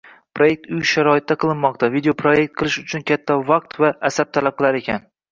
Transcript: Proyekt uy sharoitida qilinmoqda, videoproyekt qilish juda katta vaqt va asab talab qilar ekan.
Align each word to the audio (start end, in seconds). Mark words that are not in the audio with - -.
Proyekt 0.37 0.63
uy 0.75 0.85
sharoitida 0.91 1.35
qilinmoqda, 1.43 1.89
videoproyekt 1.95 2.55
qilish 2.61 2.77
juda 2.87 3.01
katta 3.11 3.35
vaqt 3.51 3.77
va 3.83 3.91
asab 4.11 4.33
talab 4.39 4.57
qilar 4.63 4.79
ekan. 4.81 5.05